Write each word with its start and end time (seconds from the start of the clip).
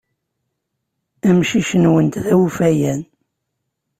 Amcic-nwent 1.27 2.15
d 2.23 2.25
awfayan. 2.35 3.01